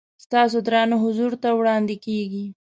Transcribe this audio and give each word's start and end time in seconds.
ستاسو 0.25 0.57
درانه 0.67 0.95
حضور 1.03 1.31
ته 1.41 1.49
وړاندې 1.59 1.95
کېږي. 2.05 2.45